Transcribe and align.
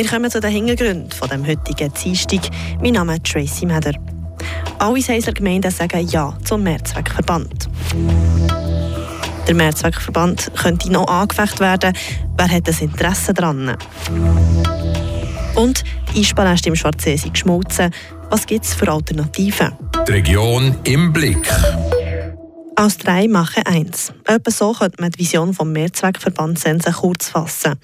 Wir 0.00 0.08
kommen 0.08 0.30
zu 0.30 0.40
den 0.40 0.50
Hintergründen 0.50 1.10
von 1.10 1.28
dem 1.28 1.46
heutigen 1.46 1.92
Dienstag. 1.92 2.40
Mein 2.80 2.94
Name 2.94 3.16
ist 3.16 3.26
Tracy 3.26 3.66
Meder. 3.66 3.92
Alle 4.78 5.02
Seisler 5.02 5.34
Gemeinden 5.34 5.70
sagen 5.70 6.08
Ja 6.08 6.34
zum 6.42 6.62
Mehrzweckverband. 6.62 7.68
Der 9.46 9.54
Mehrzweckverband 9.54 10.52
könnte 10.56 10.90
noch 10.90 11.06
angefecht 11.06 11.60
werden. 11.60 11.92
Wer 12.38 12.48
hat 12.48 12.66
das 12.66 12.80
Interesse 12.80 13.34
daran? 13.34 13.76
Und 15.54 15.84
die 16.14 16.20
Einsparnäste 16.20 16.70
im 16.70 16.76
Schwarzsee 16.76 17.16
sind 17.16 17.34
geschmolzen. 17.34 17.90
Was 18.30 18.46
gibt 18.46 18.64
es 18.64 18.72
für 18.72 18.90
Alternativen? 18.90 19.72
Die 20.08 20.12
Region 20.12 20.76
im 20.84 21.12
Blick. 21.12 21.46
Aus 22.80 22.96
drei 22.96 23.28
machen 23.28 23.62
eins. 23.66 24.10
Etwa 24.24 24.50
so 24.50 24.72
könnte 24.72 25.02
man 25.02 25.10
die 25.10 25.18
Vision 25.18 25.52
vom 25.52 25.70
Mehrzweckverband 25.70 26.58
Sense 26.58 26.90
kurz 26.90 27.28
fassen. 27.28 27.74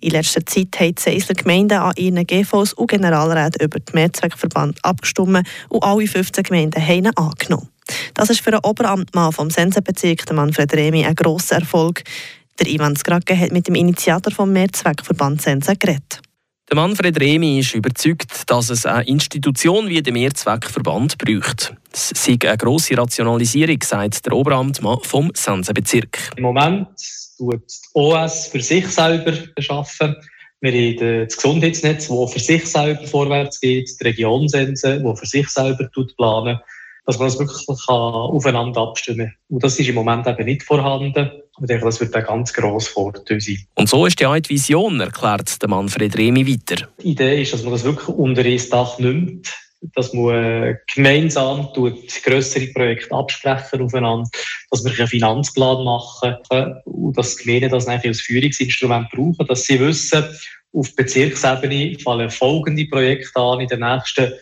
In 0.00 0.12
letzter 0.12 0.46
Zeit 0.46 0.80
haben 0.80 0.94
die 0.94 1.02
Seisler 1.02 1.34
Gemeinden 1.34 1.76
an 1.76 1.92
ihren 1.98 2.26
GVs 2.26 2.72
und 2.72 2.88
Generalräten 2.88 3.62
über 3.62 3.78
den 3.78 3.94
Mehrzweckverband 3.94 4.82
abgestimmt 4.82 5.46
und 5.68 5.82
alle 5.84 6.06
15 6.06 6.44
Gemeinden 6.44 6.80
haben 6.80 7.04
ihn 7.04 7.16
angenommen. 7.16 7.68
Das 8.14 8.30
ist 8.30 8.40
für 8.40 8.50
den 8.50 8.60
Oberamtmann 8.60 9.30
vom 9.30 9.50
Sensenbezirk, 9.50 10.32
Manfred 10.32 10.72
Remi, 10.72 11.04
ein 11.04 11.14
grosser 11.14 11.56
Erfolg. 11.56 12.02
Der 12.58 12.66
Ivan 12.66 12.96
Skrake 12.96 13.38
hat 13.38 13.52
mit 13.52 13.68
dem 13.68 13.74
Initiator 13.74 14.32
vom 14.32 14.54
Mehrzweckverband 14.54 15.42
Sense 15.42 15.76
geredet. 15.76 16.22
Der 16.70 16.76
Manfred 16.76 17.20
Remi 17.20 17.58
ist 17.58 17.74
überzeugt, 17.74 18.44
dass 18.46 18.70
es 18.70 18.86
eine 18.86 19.06
Institution 19.06 19.90
wie 19.90 20.00
der 20.00 20.14
Mehrzweckverband 20.14 21.18
braucht. 21.18 21.74
Es 21.96 22.12
sei 22.14 22.36
eine 22.42 22.58
grosse 22.58 22.94
Rationalisierung, 22.94 23.78
sagt 23.82 24.26
der 24.26 24.34
Oberamtmann 24.34 24.98
vom 25.00 25.30
Sensenbezirk. 25.32 26.32
Im 26.36 26.42
Moment 26.42 26.88
tut 27.38 27.62
die 27.62 27.88
OS 27.94 28.48
für 28.48 28.60
sich 28.60 28.86
selber 28.86 29.32
arbeiten. 29.68 30.16
Wir 30.60 30.72
haben 30.72 31.24
das 31.24 31.36
Gesundheitsnetz, 31.36 32.08
das 32.08 32.32
für 32.34 32.38
sich 32.38 32.66
selber 32.66 33.06
vorwärts 33.06 33.58
geht, 33.60 33.88
die 33.98 34.04
Region 34.04 34.46
Sense, 34.46 35.00
die 35.00 35.16
für 35.16 35.26
sich 35.26 35.48
selber 35.48 35.88
planen 36.18 36.60
dass 37.06 37.18
man 37.18 37.28
das 37.28 37.38
wirklich 37.38 37.88
aufeinander 37.88 38.80
abstimmen 38.80 39.28
kann. 39.28 39.36
Und 39.48 39.62
das 39.62 39.78
ist 39.78 39.88
im 39.88 39.94
Moment 39.94 40.26
eben 40.26 40.44
nicht 40.44 40.64
vorhanden. 40.64 41.30
Ich 41.60 41.66
denke, 41.66 41.84
das 41.84 42.00
wird 42.00 42.12
ein 42.16 42.24
ganz 42.24 42.52
grosser 42.52 42.90
Vorteil 42.90 43.40
sein. 43.40 43.58
Und 43.76 43.88
so 43.88 44.06
ist 44.06 44.18
die 44.18 44.24
Vision, 44.24 44.98
erklärt 44.98 45.62
der 45.62 45.68
Manfred 45.68 46.18
Remi 46.18 46.46
weiter. 46.46 46.88
Die 47.00 47.10
Idee 47.10 47.42
ist, 47.42 47.52
dass 47.52 47.62
man 47.62 47.72
das 47.72 47.84
wirklich 47.84 48.08
unter 48.08 48.42
ein 48.42 48.60
Dach 48.70 48.98
nimmt, 48.98 49.48
dass 49.94 50.12
man 50.12 50.76
gemeinsam 50.94 51.68
grössere 52.24 52.66
Projekte 52.68 53.14
absprechen 53.14 53.82
aufeinander, 53.82 54.28
dass 54.70 54.84
wir 54.84 54.92
einen 54.98 55.08
Finanzplan 55.08 55.84
machen 55.84 56.36
und 56.84 57.16
dass 57.16 57.36
die 57.36 57.44
Gemeinden 57.44 57.70
das 57.70 57.86
als 57.86 58.20
Führungsinstrument 58.20 59.10
brauchen, 59.10 59.46
dass 59.46 59.64
sie 59.64 59.80
wissen, 59.80 60.24
auf 60.72 60.94
Bezirksebene 60.94 61.98
fallen 62.00 62.30
folgende 62.30 62.86
Projekte 62.86 63.40
an 63.40 63.60
in 63.60 63.68
den 63.68 63.80
nächsten 63.80 64.32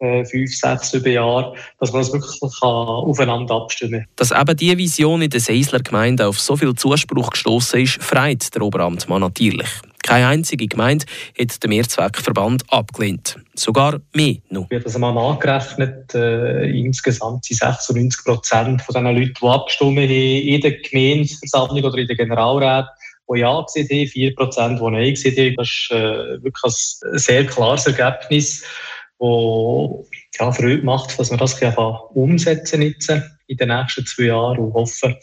äh, 0.00 0.24
fünf, 0.24 0.54
sechs, 0.54 0.90
sieben 0.90 1.12
Jahren, 1.12 1.56
dass 1.80 1.92
man 1.92 2.02
das 2.02 2.12
wirklich 2.12 2.40
aufeinander 2.42 3.54
abstimmen 3.54 4.00
kann. 4.00 4.08
Dass 4.16 4.30
eben 4.30 4.56
diese 4.56 4.78
Vision 4.78 5.22
in 5.22 5.30
der 5.30 5.40
Seisler 5.40 5.80
Gemeinde 5.80 6.26
auf 6.26 6.38
so 6.38 6.56
viel 6.56 6.74
Zuspruch 6.74 7.30
gestoßen 7.30 7.80
ist, 7.80 8.02
freut 8.02 8.54
der 8.54 8.62
Oberamtmann 8.62 9.20
natürlich. 9.20 9.68
Keine 10.08 10.28
einzige 10.28 10.66
Gemeinde 10.66 11.04
hat 11.38 11.62
den 11.62 11.68
Mehrzweckverband 11.68 12.62
abgelehnt. 12.72 13.38
Sogar 13.54 14.00
mehr 14.14 14.36
noch. 14.48 14.66
Ich 14.70 14.76
habe 14.76 14.84
das 14.84 14.94
einmal 14.94 15.12
nachgerechnet. 15.12 16.14
Äh, 16.14 16.70
insgesamt 16.70 17.44
sind 17.44 17.58
96 17.58 18.24
Prozent 18.24 18.80
von 18.80 18.94
den 18.94 19.04
Leuten, 19.04 19.34
die 19.38 19.46
abgestimmt 19.46 19.98
haben, 19.98 20.10
in 20.10 20.60
der 20.62 20.80
Gemeindeversammlung 20.80 21.84
oder 21.84 21.98
in 21.98 22.06
der 22.06 22.16
Generalrat, 22.16 22.88
die 23.30 23.40
Ja 23.40 23.60
gesehen 23.60 23.86
haben, 23.90 24.08
4 24.08 24.34
Prozent, 24.34 24.80
die 24.80 24.90
Nein 24.90 25.10
gesehen 25.10 25.36
haben. 25.36 25.56
Das 25.56 25.68
ist 25.68 25.90
äh, 25.90 26.42
wirklich 26.42 26.64
ein 26.64 27.18
sehr 27.18 27.44
klares 27.44 27.86
Ergebnis 27.86 28.64
wo 29.20 30.06
ja, 30.38 30.52
Freude 30.52 30.84
macht, 30.84 31.18
dass 31.18 31.30
wir 31.30 31.36
das 31.36 31.60
umsetzen 32.14 32.82
jetzt 32.82 33.10
in 33.10 33.56
den 33.56 33.68
nächsten 33.68 34.06
zwei 34.06 34.26
Jahren 34.26 34.58
und 34.58 34.72
hoffen, 34.72 35.16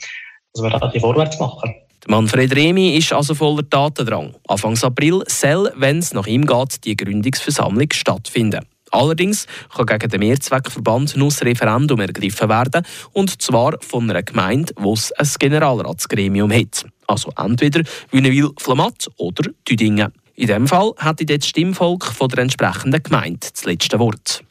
dass 0.54 0.62
wir 0.62 0.70
da 0.70 0.92
vorwärts 1.00 1.40
machen. 1.40 1.74
Manfred 2.08 2.56
Remi 2.56 2.98
ist 2.98 3.14
also 3.14 3.34
voller 3.34 3.68
Tatendrang. 3.68 4.36
Anfang 4.48 4.78
April 4.84 5.24
soll, 5.28 5.72
wenn 5.76 6.00
es 6.00 6.14
nach 6.14 6.28
ihm 6.28 6.46
geht, 6.46 6.86
die 6.86 6.96
Gründungsversammlung 6.96 7.88
stattfinden. 7.92 8.66
Allerdings 8.92 9.48
kann 9.76 9.88
gegen 9.88 10.10
den 10.10 10.20
Mehrzweckverband 10.20 11.18
nur 11.18 11.30
das 11.30 11.44
Referendum 11.44 12.00
ergriffen 12.00 12.48
werden, 12.48 12.86
und 13.12 13.42
zwar 13.42 13.74
von 13.82 14.10
einer 14.10 14.24
Gemeinde, 14.24 14.74
es 14.94 15.12
ein 15.14 15.28
Generalratsgremium 15.40 16.52
hat. 16.52 16.86
Also 17.08 17.32
entweder 17.38 17.82
Wünnewil-Flamatt 18.12 19.10
oder 19.18 19.50
Tüdingen. 19.66 20.14
In 20.36 20.48
diesem 20.48 20.68
Fall 20.68 20.92
hätte 21.00 21.26
das 21.26 21.48
Stimmvolk 21.48 22.06
von 22.06 22.30
der 22.30 22.40
entsprechenden 22.40 23.02
Gemeinde 23.02 23.48
das 23.52 23.66
letzte 23.66 24.00
Wort. 24.00 24.44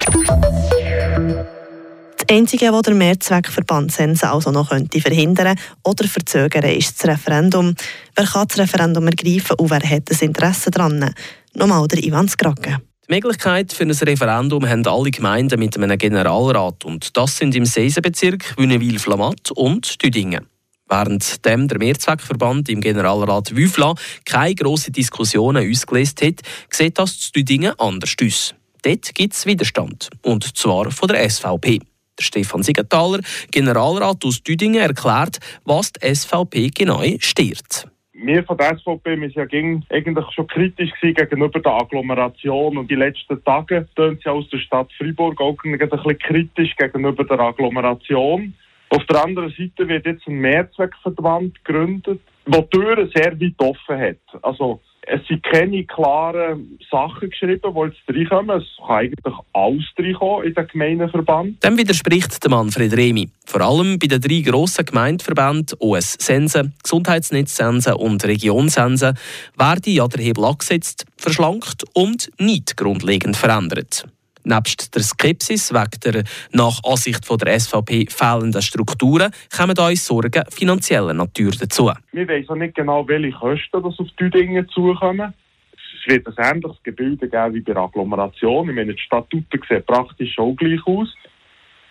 Das 2.27 2.39
Einzige, 2.39 2.73
was 2.73 2.83
der 2.83 2.95
Mehrzweckverband 2.95 3.93
Sense 3.93 4.27
also 4.27 4.51
noch 4.51 4.71
könnte 4.71 4.99
verhindern 4.99 5.59
oder 5.83 6.09
verzögern, 6.09 6.65
ist 6.65 6.99
das 6.99 7.11
Referendum. 7.11 7.75
Wer 8.17 8.25
kann 8.25 8.49
das 8.49 8.59
Referendum 8.59 9.07
ergreifen 9.07 9.57
und 9.59 9.69
wer 9.69 9.83
hat 9.83 10.09
das 10.09 10.23
Interesse 10.23 10.71
daran? 10.71 11.15
Nochmal 11.53 11.87
der 11.87 12.03
Ivan 12.03 12.27
Skrake. 12.27 12.79
Die 13.07 13.15
Möglichkeit 13.15 13.75
für 13.75 13.83
ein 13.83 13.91
Referendum 13.91 14.67
haben 14.67 14.87
alle 14.87 15.11
Gemeinden 15.11 15.61
mit 15.61 15.77
einem 15.77 15.99
Generalrat 15.99 16.87
und 16.87 17.15
das 17.15 17.37
sind 17.37 17.55
im 17.57 17.67
Seisenbezirk 17.67 18.57
Wünnewil-Flamatt 18.57 19.51
und 19.51 19.99
Tüdingen. 19.99 20.47
Während 20.89 21.45
der 21.45 21.59
Mehrzweckverband 21.59 22.71
im 22.71 22.81
Generalrat 22.81 23.55
Wüfla 23.55 23.95
keine 24.25 24.55
grossen 24.55 24.95
Diskussionen 24.95 25.71
ausgelöst 25.71 26.23
hat, 26.23 26.41
sieht 26.71 26.99
das 26.99 27.21
zu 27.21 27.33
Düdingen 27.33 27.79
anders 27.79 28.15
aus. 28.23 28.55
Dort 28.81 29.15
gibt 29.15 29.35
es 29.35 29.45
Widerstand, 29.45 30.09
und 30.23 30.57
zwar 30.57 30.91
von 30.91 31.09
der 31.09 31.29
SVP. 31.29 31.81
Der 32.19 32.25
Stefan 32.25 32.63
Siegenthaler, 32.63 33.21
Generalrat 33.51 34.25
aus 34.25 34.43
Düdingen, 34.43 34.81
erklärt, 34.81 35.39
was 35.65 35.93
die 35.93 36.15
SVP 36.15 36.71
genau 36.75 37.03
stört. 37.19 37.89
Wir 38.13 38.45
von 38.45 38.57
der 38.57 38.79
SVP 38.79 39.21
wir 39.21 39.29
ja 39.31 39.43
eigentlich 39.91 40.25
schon 40.33 40.47
kritisch 40.47 40.93
gegenüber 41.01 41.59
der 41.61 41.73
Agglomeration 41.73 42.79
und 42.79 42.89
die 42.89 42.95
letzten 42.95 43.43
Tage 43.43 43.89
tönt 43.97 44.23
sie 44.23 44.31
aus 44.31 44.49
der 44.51 44.59
Stadt 44.59 44.93
Freiburg 44.97 45.41
auch 45.41 45.57
ein 45.65 45.77
bisschen 45.77 46.19
kritisch 46.19 46.77
gegenüber 46.77 47.25
der 47.25 47.41
Agglomeration. 47.41 48.55
Auf 48.91 49.05
der 49.07 49.25
anderen 49.25 49.51
Seite 49.51 49.89
wird 49.89 50.07
jetzt 50.07 50.29
ein 50.29 50.37
Mehrzweckverband 50.37 51.65
gegründet, 51.65 52.21
der 52.47 52.71
Türen 52.71 53.11
sehr 53.13 53.33
weit 53.41 53.55
offen 53.59 53.99
hat. 53.99 54.43
Also, 54.43 54.81
es 55.07 55.27
sind 55.27 55.43
keine 55.43 55.85
klaren 55.85 56.79
Sachen 56.91 57.31
geschrieben, 57.31 57.61
die 57.63 57.81
jetzt 57.81 57.99
reinkommen. 58.09 58.61
Es 58.61 58.87
kann 58.87 58.97
eigentlich 58.97 59.37
alles 59.53 59.85
reinkommen 59.99 60.47
in 60.47 60.55
den 60.55 60.69
Gemeindeverband. 60.69 61.65
Dem 61.65 61.79
widerspricht 61.79 62.43
der 62.43 62.51
Manfred 62.51 62.97
Remi. 62.97 63.29
Vor 63.47 63.61
allem 63.61 63.99
bei 63.99 64.07
den 64.07 64.21
drei 64.21 64.41
grossen 64.41 64.85
Gemeindeverbänden 64.85 65.79
OS 65.81 66.17
Sense, 66.19 66.73
Gesundheitsnetz 66.83 67.57
Sense 67.57 67.97
und 67.97 68.25
Region 68.25 68.69
Sense 68.69 69.15
werden 69.57 69.93
ja 69.93 70.09
der 70.09 70.23
Hebel 70.23 70.45
angesetzt, 70.45 71.05
verschlankt 71.17 71.85
und 71.95 72.31
nicht 72.39 72.77
grundlegend 72.77 73.37
verändert. 73.37 74.07
Nebst 74.45 74.95
der 74.95 75.03
Skepsis 75.03 75.73
wegen 75.73 76.01
der 76.05 76.25
nach 76.53 76.81
Ansicht 76.85 77.29
der 77.29 77.59
SVP 77.59 78.07
fehlenden 78.11 78.63
Strukturen 78.63 79.33
kommen 79.57 79.79
uns 79.79 80.07
Sorgen 80.07 80.45
finanzieller 80.51 81.15
Natur 81.15 81.53
dazu. 81.59 81.91
Wir 82.13 82.29
wissen 82.29 82.59
nicht 82.59 82.75
genau, 82.75 83.09
welche 83.09 83.33
Kosten 83.33 83.83
das 83.83 83.99
auf 83.99 84.09
die 84.21 84.31
Dinge 84.31 84.67
zukommen. 84.69 85.33
Es 85.73 86.13
wird 86.13 86.27
ein 86.27 86.57
ähnliches 86.57 86.83
Gebilde 86.83 87.29
geben 87.29 87.55
wie 87.55 87.61
bei 87.61 87.73
der 87.73 87.83
Agglomeration. 87.83 88.69
Ich 88.69 88.75
meine, 88.75 88.95
die 88.95 89.01
Statuten 89.01 89.61
sehen 89.69 89.83
praktisch 89.87 90.39
auch 90.39 90.55
gleich 90.55 90.87
aus. 90.87 91.09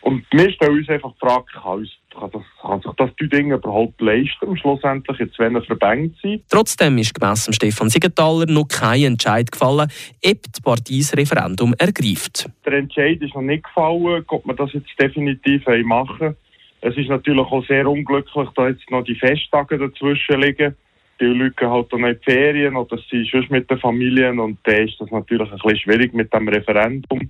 Und 0.01 0.25
wir 0.31 0.51
stellen 0.51 0.77
uns 0.77 0.89
einfach 0.89 1.13
die 1.13 1.19
Frage, 1.19 1.45
kann, 1.53 1.79
uns, 1.79 1.89
kann, 2.13 2.31
das, 2.31 2.41
kann 2.61 2.81
sich 2.81 2.91
das 2.97 3.09
die 3.19 3.29
Dinge 3.29 3.55
überhaupt 3.55 3.99
leisten, 4.01 4.45
um 4.45 4.55
schlussendlich 4.57 5.19
jetzt 5.19 5.37
wenn 5.39 5.55
er 5.55 5.63
verbängt 5.63 6.15
sein? 6.21 6.41
Trotzdem 6.49 6.97
ist 6.97 7.13
gemäss 7.13 7.49
Stefan 7.51 7.89
Siegenthaler 7.89 8.45
noch 8.47 8.67
kein 8.67 9.03
Entscheid 9.03 9.51
gefallen, 9.51 9.89
ob 10.25 10.43
die 10.43 10.61
Partei 10.63 10.97
das 10.99 11.17
Referendum 11.17 11.73
ergreift. 11.77 12.49
Der 12.65 12.73
Entscheid 12.73 13.21
ist 13.21 13.35
noch 13.35 13.41
nicht 13.41 13.63
gefallen, 13.63 14.23
ob 14.27 14.45
man 14.45 14.55
das 14.55 14.73
jetzt 14.73 14.89
definitiv 14.99 15.65
machen 15.83 16.35
Es 16.81 16.97
ist 16.97 17.09
natürlich 17.09 17.45
auch 17.45 17.65
sehr 17.65 17.87
unglücklich, 17.87 18.49
da 18.55 18.69
jetzt 18.69 18.89
noch 18.91 19.03
die 19.03 19.15
Festtage 19.15 19.77
dazwischen 19.77 20.41
liegen. 20.41 20.75
Die 21.19 21.25
Leute 21.25 21.51
gehen 21.51 21.69
halt 21.69 21.91
noch 21.91 21.99
in 21.99 22.05
die 22.05 22.23
Ferien 22.23 22.75
oder 22.75 22.97
sie 23.09 23.25
schon 23.25 23.45
mit 23.49 23.69
den 23.69 23.77
Familien 23.77 24.39
und 24.39 24.57
da 24.63 24.73
ist 24.73 24.99
das 24.99 25.11
natürlich 25.11 25.51
ein 25.51 25.57
bisschen 25.57 25.77
schwierig 25.77 26.13
mit 26.13 26.33
dem 26.33 26.49
Referendum 26.49 27.29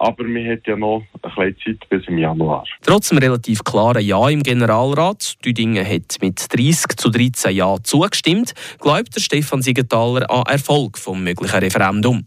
aber 0.00 0.24
wir 0.24 0.52
hat 0.52 0.66
ja 0.66 0.76
noch 0.76 1.04
ein 1.22 1.54
bisschen 1.54 1.78
Zeit 1.78 1.88
bis 1.90 2.08
im 2.08 2.16
Januar. 2.16 2.64
Trotz 2.82 3.10
dem 3.10 3.18
relativ 3.18 3.62
klaren 3.62 4.02
Ja 4.02 4.28
im 4.30 4.42
Generalrat, 4.42 5.34
Düdingen 5.44 5.86
hat 5.86 6.16
mit 6.22 6.46
30 6.52 6.96
zu 6.96 7.10
13 7.10 7.54
Ja 7.54 7.76
zugestimmt, 7.82 8.54
glaubt 8.80 9.14
der 9.14 9.20
Stefan 9.20 9.60
Siegenthaler 9.60 10.28
an 10.30 10.44
Erfolg 10.48 10.96
vom 10.96 11.22
möglichen 11.22 11.58
Referendum. 11.58 12.26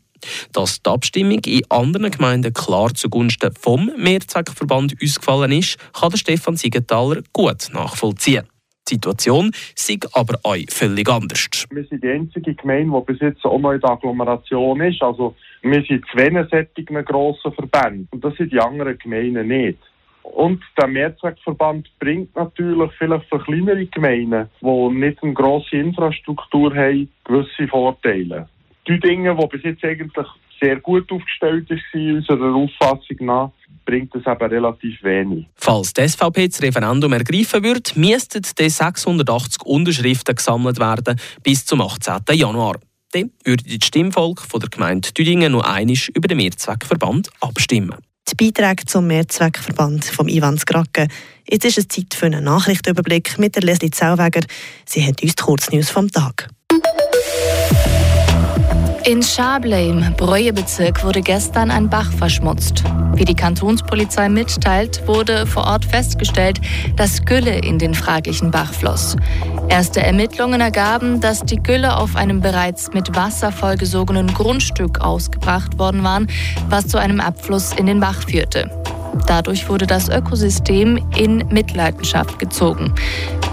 Dass 0.54 0.84
die 0.84 0.90
Abstimmung 0.90 1.40
in 1.46 1.64
anderen 1.70 2.12
Gemeinden 2.12 2.54
klar 2.54 2.94
zugunsten 2.94 3.52
vom 3.60 3.92
Mehrzweckverband 3.98 4.96
ausgefallen 5.04 5.52
ist, 5.52 5.78
kann 5.94 6.12
der 6.12 6.18
Stefan 6.18 6.56
Siegenthaler 6.56 7.24
gut 7.34 7.70
nachvollziehen. 7.74 8.48
Die 8.88 8.96
Situation 8.96 9.52
sei 9.76 9.98
aber 10.12 10.38
auch 10.44 10.56
völlig 10.70 11.10
anders. 11.10 11.66
Wir 11.72 11.86
sind 11.86 12.04
die 12.04 12.10
einzige 12.10 12.54
Gemeinde, 12.54 12.96
die 13.00 13.14
bis 13.14 13.22
jetzt 13.22 13.44
auch 13.46 13.58
noch 13.58 13.72
in 13.72 13.80
der 13.80 13.90
Agglomeration 13.90 14.82
ist. 14.82 15.02
Also 15.02 15.36
wir 15.64 15.84
sind 15.84 16.06
zwei 16.12 16.30
solchen 16.30 17.06
grossen 17.06 17.54
Verbände 17.54 18.08
und 18.12 18.24
das 18.24 18.36
sind 18.36 18.52
die 18.52 18.60
anderen 18.60 18.98
Gemeinden 18.98 19.48
nicht. 19.48 19.80
Und 20.24 20.62
der 20.78 20.88
Mehrzweckverband 20.88 21.90
bringt 22.00 22.36
natürlich 22.36 22.92
vielleicht 22.98 23.28
für 23.30 23.40
kleinere 23.40 23.86
Gemeinden, 23.88 24.50
die 24.62 24.90
nicht 24.94 25.22
eine 25.22 25.34
grosse 25.34 25.76
Infrastruktur 25.76 26.74
haben, 26.74 27.10
gewisse 27.26 27.68
Vorteile. 27.68 28.48
Die 28.88 29.00
Dinge, 29.00 29.36
die 29.36 29.48
bis 29.48 29.64
jetzt 29.64 29.84
eigentlich 29.84 30.28
sehr 30.62 30.78
gut 30.78 31.12
aufgestellt 31.12 31.68
sind, 31.68 32.16
unserer 32.16 32.56
Auffassung 32.56 33.18
nach, 33.20 33.52
bringt 33.86 34.16
es 34.16 34.26
eben 34.26 34.50
relativ 34.50 35.04
wenig. 35.04 35.46
Falls 35.56 35.94
die 35.94 36.08
SVP 36.08 36.48
das 36.48 36.62
Referendum 36.62 37.12
ergreifen 37.12 37.64
wird, 37.64 37.96
müssten 37.98 38.44
die 38.58 38.70
680 38.70 39.62
Unterschriften 39.66 40.36
gesammelt 40.36 40.80
werden 40.80 41.20
bis 41.44 41.66
zum 41.66 41.82
18. 41.82 42.22
Januar. 42.32 42.76
Dann 43.14 43.32
würde 43.44 43.64
das 43.64 43.88
Stimmvolk 43.88 44.42
von 44.42 44.60
der 44.60 44.70
Gemeinde 44.70 45.14
Tüdingen 45.14 45.52
noch 45.52 45.64
einmal 45.64 45.96
über 46.14 46.28
den 46.28 46.38
Mehrzweckverband 46.38 47.30
abstimmen. 47.40 47.96
Die 48.32 48.36
Beiträge 48.36 48.86
zum 48.86 49.08
Mehrzweckverband 49.08 50.06
von 50.06 50.28
Ivan 50.28 50.58
Skrake. 50.58 51.08
Jetzt 51.48 51.66
ist 51.66 51.78
es 51.78 51.88
Zeit 51.90 52.14
für 52.14 52.26
einen 52.26 52.44
Nachrichtenüberblick 52.44 53.38
mit 53.38 53.56
der 53.56 53.64
Leslie 53.64 53.92
Zauweger. 53.92 54.42
Sie 54.86 55.06
hat 55.06 55.22
uns 55.22 55.36
die 55.36 55.44
Kurznews 55.44 55.90
vom 55.90 56.10
Tag. 56.10 56.50
In 59.06 59.22
Schabley 59.22 59.90
im 59.90 60.14
Breuebezirk 60.16 61.04
wurde 61.04 61.22
gestern 61.22 61.72
ein 61.72 61.90
Bach 61.90 62.10
verschmutzt. 62.14 62.86
Wie 63.16 63.26
die 63.26 63.36
Kantonspolizei 63.36 64.30
mitteilt, 64.30 65.06
wurde 65.06 65.46
vor 65.46 65.66
Ort 65.66 65.84
festgestellt, 65.84 66.62
dass 66.96 67.26
Gülle 67.26 67.60
in 67.60 67.78
den 67.78 67.96
fraglichen 67.96 68.50
Bach 68.50 68.74
floss. 68.74 69.18
Erste 69.68 70.02
Ermittlungen 70.02 70.62
ergaben, 70.62 71.20
dass 71.20 71.42
die 71.42 71.58
Gülle 71.58 71.98
auf 71.98 72.16
einem 72.16 72.40
bereits 72.40 72.94
mit 72.94 73.14
Wasser 73.14 73.52
vollgesogenen 73.52 74.34
Grundstück 74.34 75.02
ausgebracht 75.02 75.78
worden 75.78 76.02
war, 76.04 76.22
was 76.70 76.88
zu 76.88 76.98
einem 76.98 77.20
Abfluss 77.20 77.74
in 77.74 77.88
den 77.88 78.00
Bach 78.00 78.24
führte. 78.26 78.72
Dadurch 79.28 79.68
wurde 79.68 79.86
das 79.86 80.08
Ökosystem 80.08 80.98
in 81.18 81.46
Mitleidenschaft 81.50 82.40
gezogen. 82.40 82.94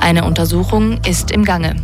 Eine 0.00 0.24
Untersuchung 0.24 0.98
ist 1.06 1.32
im 1.32 1.44
Gange. 1.44 1.74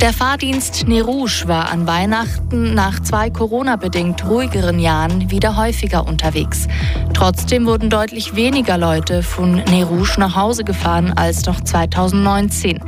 Der 0.00 0.12
Fahrdienst 0.12 0.86
Nerouge 0.88 1.44
war 1.46 1.70
an 1.70 1.86
Weihnachten 1.86 2.74
nach 2.74 3.00
zwei 3.00 3.30
Corona-bedingt 3.30 4.28
ruhigeren 4.28 4.78
Jahren 4.78 5.30
wieder 5.30 5.56
häufiger 5.56 6.06
unterwegs. 6.06 6.68
Trotzdem 7.14 7.64
wurden 7.64 7.88
deutlich 7.88 8.36
weniger 8.36 8.76
Leute 8.76 9.22
von 9.22 9.54
Nerouge 9.70 10.16
nach 10.18 10.36
Hause 10.36 10.64
gefahren 10.64 11.14
als 11.16 11.46
noch 11.46 11.62
2019. 11.62 12.80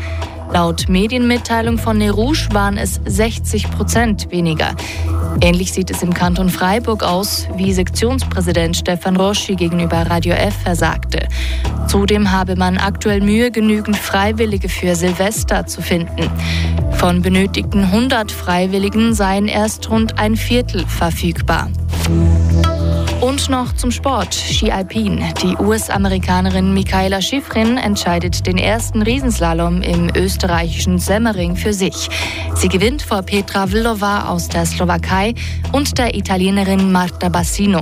Laut 0.53 0.91
Medienmitteilung 0.91 1.79
von 1.79 1.97
Nerouge 1.97 2.49
waren 2.53 2.77
es 2.77 3.01
60 3.07 3.71
Prozent 3.71 4.31
weniger. 4.31 4.75
Ähnlich 5.41 5.73
sieht 5.73 5.91
es 5.91 6.03
im 6.03 6.13
Kanton 6.13 6.51
Freiburg 6.51 7.03
aus, 7.05 7.47
wie 7.55 7.73
Sektionspräsident 7.73 8.77
Stefan 8.77 9.17
Roschi 9.17 9.55
gegenüber 9.55 9.99
Radio 10.11 10.35
F 10.35 10.55
versagte. 10.63 11.29
Zudem 11.87 12.33
habe 12.33 12.57
man 12.57 12.77
aktuell 12.77 13.21
Mühe, 13.21 13.51
genügend 13.51 13.97
Freiwillige 13.97 14.69
für 14.69 14.97
Silvester 14.97 15.67
zu 15.67 15.81
finden. 15.81 16.31
Von 16.93 17.23
benötigten 17.23 17.85
100 17.85 18.33
Freiwilligen 18.33 19.15
seien 19.15 19.47
erst 19.47 19.89
rund 19.89 20.19
ein 20.19 20.37
Viertel 20.37 20.85
verfügbar. 20.87 21.71
Und 23.21 23.49
noch 23.49 23.75
zum 23.75 23.91
Sport. 23.91 24.33
Ski 24.33 24.71
Alpin. 24.71 25.25
Die 25.43 25.57
US-Amerikanerin 25.57 26.73
Michaela 26.73 27.21
Schifrin 27.21 27.77
entscheidet 27.77 28.47
den 28.47 28.59
ersten 28.59 29.03
Riesenslalom 29.03 29.83
im 29.83 30.11
österreichischen 30.15 31.01
Semmering 31.01 31.57
für 31.57 31.73
sich. 31.73 32.09
Sie 32.55 32.69
gewinnt 32.69 33.03
vor 33.03 33.23
Petra 33.23 33.67
Vlhova 33.67 34.29
aus 34.29 34.49
der 34.49 34.67
Slowakei 34.67 35.35
und 35.73 35.99
der 35.99 36.15
Italienerin 36.15 36.93
Marta 36.93 37.29
Bassino. 37.29 37.81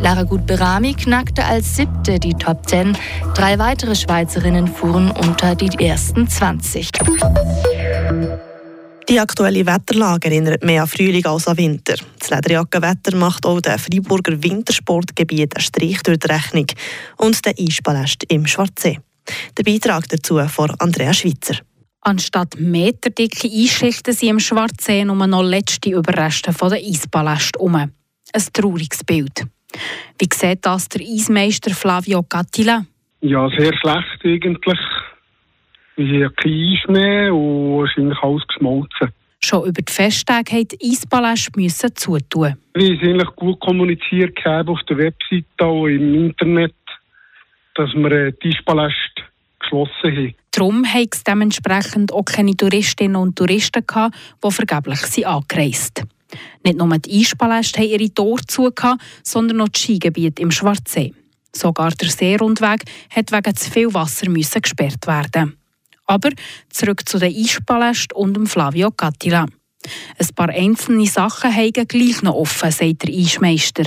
Lara 0.00 0.24
Gut-Berami 0.24 0.92
knackte 0.92 1.44
als 1.44 1.76
siebte 1.76 2.20
die 2.20 2.34
Top 2.34 2.68
10. 2.68 2.98
Drei 3.34 3.58
weitere 3.58 3.94
Schweizerinnen 3.94 4.68
fuhren 4.68 5.10
unter 5.10 5.54
die 5.54 5.70
ersten 5.82 6.28
20. 6.28 6.92
Die 9.08 9.20
aktuelle 9.20 9.64
Wetterlage 9.64 10.28
erinnert 10.28 10.64
mehr 10.64 10.82
an 10.82 10.88
Frühling 10.88 11.24
als 11.26 11.46
an 11.46 11.56
Winter. 11.56 11.94
Das 12.18 12.30
Lederjackenwetter 12.30 13.16
macht 13.16 13.46
auch 13.46 13.60
den 13.60 13.78
Freiburger 13.78 14.42
Wintersportgebiet 14.42 15.54
einen 15.54 15.62
Strich 15.62 16.02
durch 16.02 16.18
die 16.18 16.26
Rechnung 16.26 16.66
und 17.18 17.46
den 17.46 17.54
Eispaläst 17.56 18.24
im 18.28 18.46
Schwarzsee. 18.48 18.98
Der 19.56 19.62
Beitrag 19.62 20.08
dazu 20.08 20.40
von 20.48 20.72
Andrea 20.80 21.12
Schweitzer. 21.12 21.54
Anstatt 22.00 22.58
meterdicke 22.58 23.48
Eisschichten 23.48 24.12
sind 24.12 24.28
im 24.28 24.40
Schwarzsee 24.40 25.04
nur 25.04 25.26
noch 25.26 25.42
letzte 25.42 25.90
Überreste 25.90 26.52
von 26.52 26.70
der 26.70 26.80
Eispaläste 26.80 27.60
um. 27.60 27.76
Ein 27.76 27.92
trauriges 28.52 29.04
Bild. 29.04 29.44
Wie 30.18 30.28
sieht 30.32 30.66
das 30.66 30.88
der 30.88 31.06
Eismeister 31.06 31.70
Flavio 31.70 32.24
Gattila? 32.28 32.84
Ja, 33.20 33.48
sehr 33.50 33.72
schlecht 33.76 34.24
eigentlich. 34.24 34.78
Wir 35.96 36.26
haben 36.26 36.36
kein 36.36 36.52
Eis 36.52 36.88
mehr 36.88 37.34
und 37.34 37.88
eigentlich 37.96 38.18
alles 38.22 38.46
geschmolzen. 38.48 39.12
Schon 39.42 39.68
über 39.68 39.82
die 39.82 39.92
Festtage 39.92 40.54
mussten 40.54 40.78
die 40.78 40.90
Eispaläste 40.90 41.94
zutun. 41.94 42.56
Wir 42.74 42.96
haben 42.96 43.06
eigentlich 43.06 43.36
gut 43.36 43.60
kommuniziert 43.60 44.38
auf 44.46 44.80
der 44.88 44.98
Webseite 44.98 45.66
und 45.66 45.90
im 45.90 46.14
Internet, 46.26 46.74
dass 47.74 47.92
wir 47.94 48.12
äh, 48.12 48.32
die 48.42 48.48
Eispaläste 48.48 49.22
geschlossen 49.58 50.16
haben. 50.16 50.34
Darum 50.50 50.84
haben 50.84 51.08
es 51.12 51.22
dementsprechend 51.22 52.12
auch 52.12 52.24
keine 52.24 52.56
Touristinnen 52.56 53.16
und 53.16 53.36
Touristen 53.36 53.86
gehabt, 53.86 54.16
die 54.42 54.50
vergeblich 54.50 55.00
sind 55.00 55.26
angereist 55.26 56.02
Nicht 56.64 56.78
nur 56.78 56.98
die 56.98 57.20
Eispaläste 57.20 57.80
haben 57.80 57.88
ihre 57.88 58.12
Tore 58.12 58.42
zu, 58.46 58.70
sondern 59.22 59.60
auch 59.60 59.68
das 59.68 59.82
Skigebiet 59.82 60.40
im 60.40 60.50
Schwarzsee. 60.50 61.12
Sogar 61.54 61.90
der 61.90 62.08
Seerundweg 62.08 62.84
hat 63.10 63.32
wegen 63.32 63.56
zu 63.56 63.70
viel 63.70 63.94
Wasser 63.94 64.28
müssen 64.28 64.60
gesperrt 64.60 65.06
werden. 65.06 65.56
Aber 66.06 66.30
zurück 66.70 67.08
zu 67.08 67.18
den 67.18 67.34
Eispalästen 67.34 68.16
und 68.16 68.34
dem 68.34 68.46
Flavio 68.46 68.90
Cattila. 68.90 69.46
Ein 70.18 70.34
paar 70.34 70.48
einzelne 70.48 71.06
Sachen 71.06 71.54
haben 71.54 71.72
gleich 71.88 72.22
noch 72.22 72.34
offen, 72.34 72.70
sagt 72.70 73.04
der 73.04 73.14
Eismeister. 73.14 73.84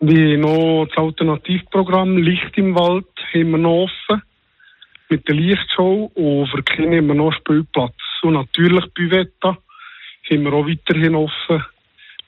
Wie 0.00 0.36
noch 0.36 0.86
das 0.86 0.98
Alternativprogramm 0.98 2.18
Licht 2.18 2.56
im 2.56 2.74
Wald 2.74 3.06
haben 3.32 3.50
wir 3.52 3.58
noch 3.58 3.84
offen. 3.84 4.22
Mit 5.08 5.28
der 5.28 5.34
Lichtshow 5.34 6.10
und 6.14 6.48
für 6.48 6.62
die 6.62 6.72
Kinder 6.72 6.96
haben 6.96 7.06
wir 7.06 7.14
noch 7.14 7.32
Spielplatz. 7.34 7.94
Und 8.22 8.32
natürlich 8.32 8.84
Buvetta 8.94 9.58
haben 10.30 10.42
wir 10.42 10.52
auch 10.52 10.66
weiterhin 10.66 11.14
offen, 11.14 11.64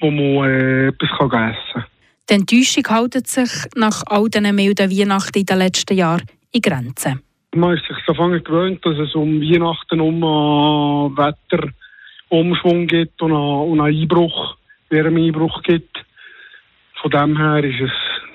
wo 0.00 0.10
man 0.10 0.50
äh, 0.50 0.88
etwas 0.88 1.10
essen 1.10 1.30
kann. 1.30 1.84
Die 2.30 2.34
Enttäuschung 2.34 2.84
hält 2.88 3.26
sich 3.26 3.50
nach 3.74 4.02
all 4.06 4.28
diesen 4.28 4.54
milden 4.54 4.90
Weihnachten 4.90 5.38
in 5.38 5.46
den 5.46 5.58
letzten 5.58 5.96
Jahren 5.96 6.26
in 6.52 6.60
Grenzen. 6.60 7.23
Man 7.54 7.76
ist 7.76 7.86
sich 7.86 7.96
davon 8.06 8.32
gewöhnt, 8.42 8.84
dass 8.84 8.98
es 8.98 9.14
um 9.14 9.40
Weihnachten 9.40 10.00
um 10.00 10.24
einen 10.24 11.16
Wetterumschwung 11.16 12.86
gibt 12.86 13.22
und 13.22 13.32
einen, 13.32 13.80
Einbruch, 13.80 14.56
Wärmeeinbruch 14.90 15.62
gibt. 15.62 16.04
Von 17.00 17.10
dem 17.10 17.36
her 17.36 17.62
ist 17.62 17.80
es 17.80 17.90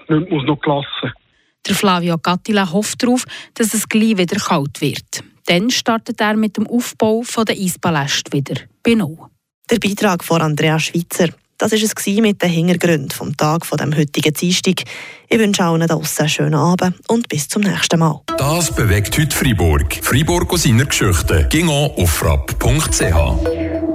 nicht 0.10 0.32
muss 0.32 0.46
noch 0.46 0.60
gelassen. 0.62 1.14
Der 1.68 1.76
Flavio 1.76 2.18
Gattila 2.18 2.72
hofft 2.72 3.04
darauf, 3.04 3.26
dass 3.54 3.74
es 3.74 3.88
gleich 3.88 4.18
wieder 4.18 4.38
kalt 4.38 4.82
wird. 4.82 5.24
Dann 5.46 5.70
startet 5.70 6.22
er 6.22 6.36
mit 6.36 6.58
dem 6.58 6.68
Aufbau 6.68 7.24
der 7.48 7.56
Eispaläste 7.56 8.32
wieder 8.32 8.62
Null. 8.88 9.18
Der 9.70 9.78
Beitrag 9.80 10.24
von 10.24 10.42
Andrea 10.42 10.80
Schweitzer. 10.80 11.30
Das 11.60 11.74
war 11.74 11.78
es 11.78 12.22
mit 12.22 12.42
den 12.42 12.50
Hintergründen 12.50 13.12
vom 13.12 13.36
Tag 13.36 13.66
von 13.66 13.78
dem 13.78 13.94
heutigen 13.96 14.34
Dienstag. 14.34 14.84
Ich 15.28 15.38
wünsche 15.38 15.62
allen 15.62 15.86
draussen 15.86 16.22
einen 16.22 16.30
schönen 16.30 16.56
Abend 16.56 16.96
und 17.10 17.28
bis 17.28 17.50
zum 17.50 17.64
nächsten 17.64 18.00
Mal. 18.00 18.22
Das 18.38 18.74
bewegt 18.74 19.18
heute 19.20 19.36
Freiburg. 19.36 20.00
Freiburg 20.02 20.54
aus 20.54 20.64
seiner 20.64 20.86
Geschichte. 20.86 21.48
Ging 21.50 21.68
auf 21.68 22.10
frapp.ch. 22.10 23.90